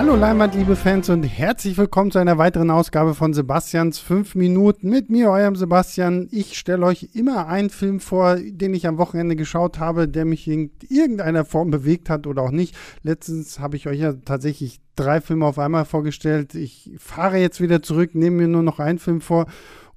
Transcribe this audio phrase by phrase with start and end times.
[0.00, 4.88] Hallo Leinwand, liebe Fans und herzlich willkommen zu einer weiteren Ausgabe von Sebastians 5 Minuten
[4.88, 6.26] mit mir, eurem Sebastian.
[6.30, 10.48] Ich stelle euch immer einen Film vor, den ich am Wochenende geschaut habe, der mich
[10.48, 12.74] in irgendeiner Form bewegt hat oder auch nicht.
[13.02, 16.54] Letztens habe ich euch ja tatsächlich drei Filme auf einmal vorgestellt.
[16.54, 19.48] Ich fahre jetzt wieder zurück, nehme mir nur noch einen Film vor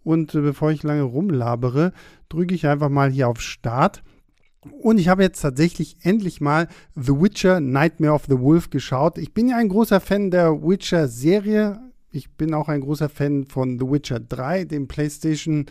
[0.03, 1.93] und äh, bevor ich lange rumlabere,
[2.27, 4.03] drücke ich einfach mal hier auf Start.
[4.71, 9.17] Und ich habe jetzt tatsächlich endlich mal The Witcher Nightmare of the Wolf geschaut.
[9.17, 11.81] Ich bin ja ein großer Fan der Witcher-Serie.
[12.11, 15.65] Ich bin auch ein großer Fan von The Witcher 3, dem PlayStation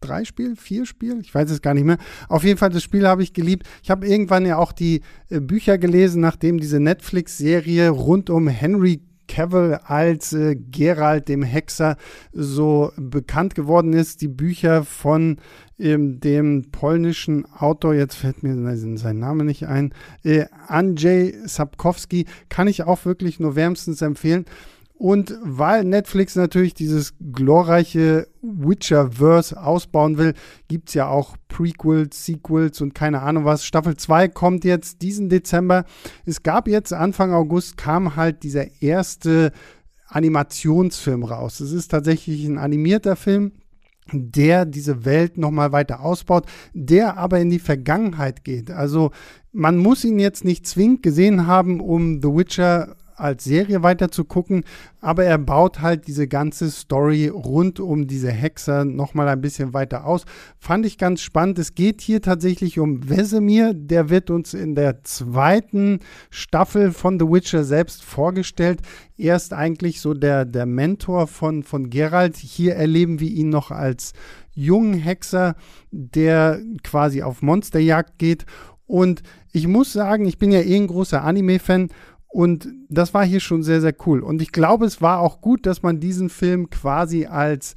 [0.00, 1.98] 3 Spiel, 4 Spiel, ich weiß es gar nicht mehr.
[2.28, 3.66] Auf jeden Fall, das Spiel habe ich geliebt.
[3.82, 9.02] Ich habe irgendwann ja auch die äh, Bücher gelesen, nachdem diese Netflix-Serie rund um Henry
[9.28, 11.96] Cavill als äh, Geralt dem Hexer
[12.32, 14.20] so bekannt geworden ist.
[14.22, 15.38] Die Bücher von
[15.78, 18.54] ähm, dem polnischen Autor, jetzt fällt mir
[18.96, 19.92] sein Name nicht ein,
[20.24, 24.46] äh, Andrzej Sapkowski, kann ich auch wirklich nur wärmstens empfehlen.
[24.98, 30.32] Und weil Netflix natürlich dieses glorreiche Witcher-Verse ausbauen will,
[30.68, 33.66] gibt es ja auch Prequels, Sequels und keine Ahnung was.
[33.66, 35.84] Staffel 2 kommt jetzt diesen Dezember.
[36.24, 39.52] Es gab jetzt Anfang August kam halt dieser erste
[40.08, 41.60] Animationsfilm raus.
[41.60, 43.52] Es ist tatsächlich ein animierter Film,
[44.12, 48.70] der diese Welt nochmal weiter ausbaut, der aber in die Vergangenheit geht.
[48.70, 49.10] Also
[49.52, 54.24] man muss ihn jetzt nicht zwingend gesehen haben, um The Witcher als Serie weiter zu
[54.24, 54.64] gucken,
[55.00, 60.06] aber er baut halt diese ganze Story rund um diese Hexer nochmal ein bisschen weiter
[60.06, 60.24] aus.
[60.58, 61.58] Fand ich ganz spannend.
[61.58, 66.00] Es geht hier tatsächlich um Wesemir, der wird uns in der zweiten
[66.30, 68.80] Staffel von The Witcher selbst vorgestellt.
[69.16, 72.36] Er ist eigentlich so der, der Mentor von, von Geralt.
[72.36, 74.12] Hier erleben wir ihn noch als
[74.54, 75.54] jungen Hexer,
[75.90, 78.46] der quasi auf Monsterjagd geht.
[78.86, 79.22] Und
[79.52, 81.88] ich muss sagen, ich bin ja eh ein großer Anime-Fan
[82.36, 84.20] und das war hier schon sehr, sehr cool.
[84.20, 87.76] Und ich glaube, es war auch gut, dass man diesen Film quasi als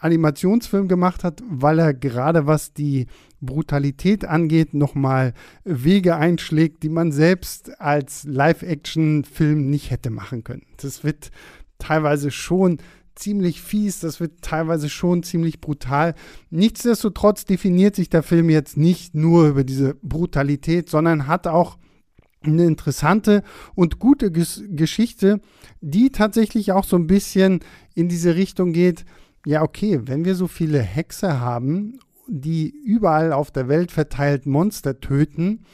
[0.00, 3.06] Animationsfilm gemacht hat, weil er gerade was die
[3.40, 5.32] Brutalität angeht, nochmal
[5.62, 10.66] Wege einschlägt, die man selbst als Live-Action-Film nicht hätte machen können.
[10.78, 11.30] Das wird
[11.78, 12.78] teilweise schon
[13.14, 16.16] ziemlich fies, das wird teilweise schon ziemlich brutal.
[16.50, 21.78] Nichtsdestotrotz definiert sich der Film jetzt nicht nur über diese Brutalität, sondern hat auch
[22.42, 23.42] eine interessante
[23.74, 25.40] und gute Ges Geschichte,
[25.80, 27.60] die tatsächlich auch so ein bisschen
[27.94, 29.04] in diese Richtung geht,
[29.46, 35.00] ja, okay, wenn wir so viele Hexer haben, die überall auf der Welt verteilt Monster
[35.00, 35.64] töten,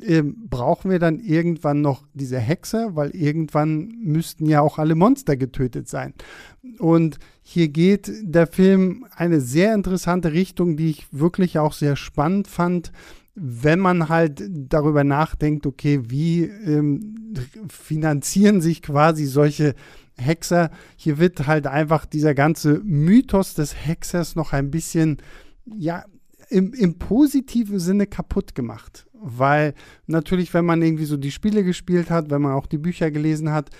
[0.00, 5.36] äh, brauchen wir dann irgendwann noch diese Hexer, weil irgendwann müssten ja auch alle Monster
[5.36, 6.14] getötet sein.
[6.78, 12.48] Und hier geht der Film eine sehr interessante Richtung, die ich wirklich auch sehr spannend
[12.48, 12.92] fand
[13.34, 17.34] wenn man halt darüber nachdenkt, okay, wie ähm,
[17.68, 19.74] finanzieren sich quasi solche
[20.16, 25.18] Hexer, hier wird halt einfach dieser ganze Mythos des Hexers noch ein bisschen,
[25.64, 26.04] ja,
[26.50, 29.06] im, im positiven Sinne kaputt gemacht.
[29.14, 29.74] Weil
[30.06, 33.50] natürlich, wenn man irgendwie so die Spiele gespielt hat, wenn man auch die Bücher gelesen
[33.50, 33.70] hat,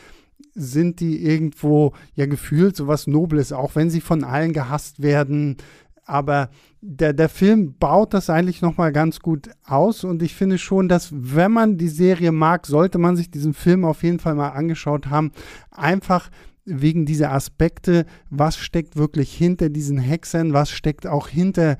[0.54, 5.56] sind die irgendwo ja gefühlt so was Nobles, auch wenn sie von allen gehasst werden.
[6.04, 10.88] Aber der, der Film baut das eigentlich nochmal ganz gut aus und ich finde schon,
[10.88, 14.50] dass wenn man die Serie mag, sollte man sich diesen Film auf jeden Fall mal
[14.50, 15.30] angeschaut haben.
[15.70, 16.28] Einfach
[16.64, 21.76] wegen dieser Aspekte, was steckt wirklich hinter diesen Hexern, was steckt auch hinter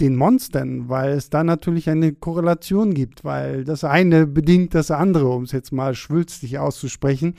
[0.00, 5.28] den Monstern, weil es da natürlich eine Korrelation gibt, weil das eine bedingt das andere,
[5.28, 7.34] um es jetzt mal schwülstig auszusprechen.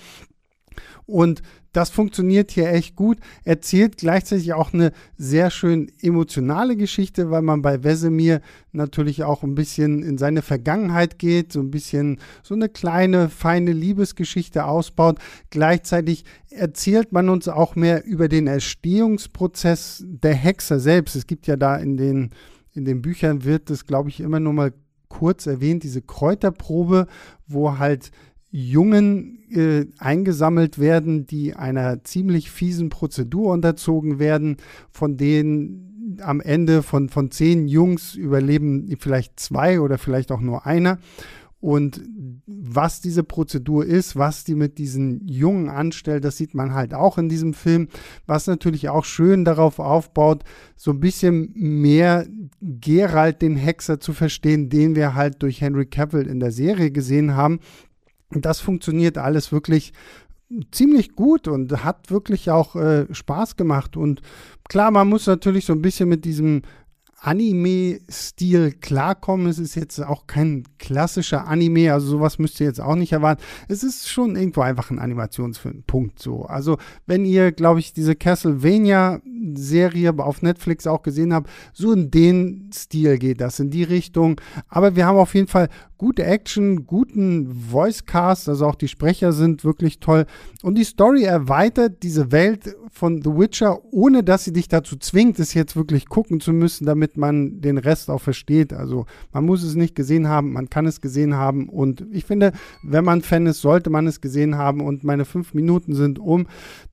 [1.05, 1.41] Und
[1.73, 3.17] das funktioniert hier echt gut.
[3.45, 8.41] Erzählt gleichzeitig auch eine sehr schön emotionale Geschichte, weil man bei Wesemir
[8.73, 13.71] natürlich auch ein bisschen in seine Vergangenheit geht, so ein bisschen so eine kleine, feine
[13.71, 15.19] Liebesgeschichte ausbaut.
[15.49, 21.15] Gleichzeitig erzählt man uns auch mehr über den Erstehungsprozess der Hexer selbst.
[21.15, 22.31] Es gibt ja da in den,
[22.73, 24.73] in den Büchern wird es, glaube ich, immer nur mal
[25.07, 27.07] kurz erwähnt, diese Kräuterprobe,
[27.47, 28.11] wo halt
[28.51, 34.57] Jungen äh, eingesammelt werden, die einer ziemlich fiesen Prozedur unterzogen werden,
[34.91, 40.65] von denen am Ende von, von zehn Jungs überleben vielleicht zwei oder vielleicht auch nur
[40.65, 40.99] einer.
[41.61, 42.01] Und
[42.47, 47.19] was diese Prozedur ist, was die mit diesen Jungen anstellt, das sieht man halt auch
[47.19, 47.87] in diesem Film,
[48.25, 50.43] was natürlich auch schön darauf aufbaut,
[50.75, 52.25] so ein bisschen mehr
[52.61, 57.35] Gerald den Hexer zu verstehen, den wir halt durch Henry Cavill in der Serie gesehen
[57.35, 57.59] haben.
[58.33, 59.93] Das funktioniert alles wirklich
[60.71, 63.97] ziemlich gut und hat wirklich auch äh, Spaß gemacht.
[63.97, 64.21] Und
[64.67, 66.63] klar, man muss natürlich so ein bisschen mit diesem
[67.21, 69.47] Anime-Stil klarkommen.
[69.47, 73.43] Es ist jetzt auch kein klassischer Anime, also sowas müsst ihr jetzt auch nicht erwarten.
[73.67, 75.83] Es ist schon irgendwo einfach ein Animationsfilm.
[75.85, 76.45] Punkt so.
[76.45, 82.71] Also, wenn ihr, glaube ich, diese Castlevania-Serie auf Netflix auch gesehen habt, so in den
[82.73, 84.41] Stil geht das, in die Richtung.
[84.67, 85.69] Aber wir haben auf jeden Fall
[86.01, 90.25] gute Action, guten Voicecast, also auch die Sprecher sind wirklich toll.
[90.63, 95.37] Und die Story erweitert diese Welt von The Witcher, ohne dass sie dich dazu zwingt,
[95.37, 98.73] es jetzt wirklich gucken zu müssen, damit man den Rest auch versteht.
[98.73, 101.69] Also man muss es nicht gesehen haben, man kann es gesehen haben.
[101.69, 104.81] Und ich finde, wenn man Fan ist, sollte man es gesehen haben.
[104.81, 106.47] Und meine fünf Minuten sind um.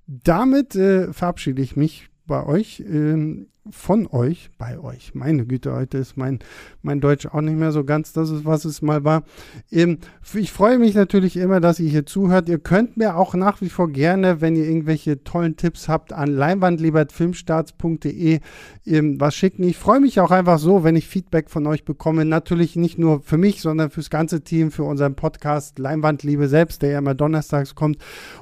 [0.07, 2.85] Damit äh, verabschiede ich mich bei euch.
[2.89, 5.15] Ähm, von euch, bei euch.
[5.15, 6.39] Meine Güte, heute ist mein,
[6.83, 9.25] mein Deutsch auch nicht mehr so ganz das ist, was es mal war.
[9.71, 9.99] Ähm,
[10.35, 12.49] ich freue mich natürlich immer, dass ihr hier zuhört.
[12.49, 16.29] Ihr könnt mir auch nach wie vor gerne, wenn ihr irgendwelche tollen Tipps habt, an
[16.29, 18.41] leinwandliebertfilmstarts.de
[18.87, 19.65] ähm, was schicken.
[19.65, 22.25] Ich freue mich auch einfach so, wenn ich Feedback von euch bekomme.
[22.25, 26.91] Natürlich nicht nur für mich, sondern fürs ganze Team, für unseren Podcast Leinwandliebe selbst, der
[26.91, 27.99] ja immer donnerstags kommt.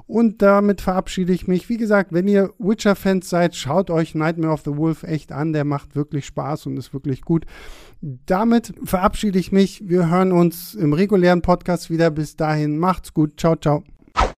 [0.06, 1.68] Und damit verabschiede ich mich.
[1.68, 5.52] Wie gesagt, wenn ihr Witcher-Fans seid, schaut euch Nightmare of the Wolf echt an.
[5.52, 7.44] Der macht wirklich Spaß und ist wirklich gut.
[8.00, 9.86] Damit verabschiede ich mich.
[9.86, 12.10] Wir hören uns im regulären Podcast wieder.
[12.10, 13.38] Bis dahin, macht's gut.
[13.38, 13.84] Ciao, ciao.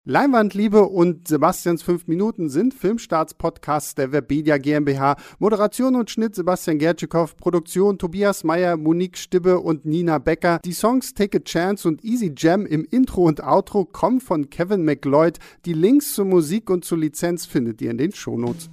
[0.05, 5.17] Leinwandliebe und Sebastians 5 Minuten sind Filmstarts-Podcasts der Webedia GmbH.
[5.37, 10.61] Moderation und Schnitt Sebastian Gertschikow, Produktion Tobias Meyer, Monique Stibbe und Nina Becker.
[10.65, 14.83] Die Songs Take a Chance und Easy Jam im Intro und Outro kommen von Kevin
[14.83, 15.37] McLeod.
[15.65, 18.71] Die Links zur Musik und zur Lizenz findet ihr in den Shownotes.